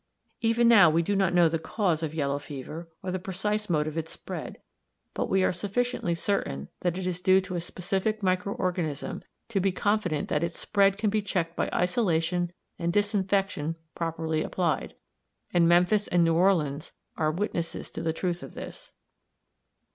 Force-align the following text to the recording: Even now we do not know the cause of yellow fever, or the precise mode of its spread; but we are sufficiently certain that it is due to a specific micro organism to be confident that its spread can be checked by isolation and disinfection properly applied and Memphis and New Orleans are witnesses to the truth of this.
Even 0.41 0.67
now 0.67 0.89
we 0.89 1.03
do 1.03 1.15
not 1.15 1.31
know 1.31 1.47
the 1.47 1.59
cause 1.59 2.01
of 2.01 2.11
yellow 2.15 2.39
fever, 2.39 2.89
or 3.03 3.11
the 3.11 3.19
precise 3.19 3.69
mode 3.69 3.85
of 3.85 3.99
its 3.99 4.11
spread; 4.11 4.59
but 5.13 5.29
we 5.29 5.43
are 5.43 5.53
sufficiently 5.53 6.15
certain 6.15 6.69
that 6.79 6.97
it 6.97 7.05
is 7.05 7.21
due 7.21 7.39
to 7.39 7.53
a 7.53 7.61
specific 7.61 8.23
micro 8.23 8.51
organism 8.55 9.21
to 9.47 9.59
be 9.59 9.71
confident 9.71 10.27
that 10.27 10.43
its 10.43 10.57
spread 10.57 10.97
can 10.97 11.11
be 11.11 11.21
checked 11.21 11.55
by 11.55 11.69
isolation 11.71 12.51
and 12.79 12.91
disinfection 12.91 13.75
properly 13.93 14.41
applied 14.41 14.95
and 15.53 15.69
Memphis 15.69 16.07
and 16.07 16.23
New 16.23 16.33
Orleans 16.33 16.93
are 17.15 17.29
witnesses 17.31 17.91
to 17.91 18.01
the 18.01 18.11
truth 18.11 18.41
of 18.41 18.55
this. 18.55 18.93